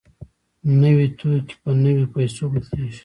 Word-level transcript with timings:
نوي 0.81 1.07
توکي 1.19 1.55
په 1.61 1.69
نویو 1.83 2.11
پیسو 2.13 2.43
بدلېږي 2.53 2.99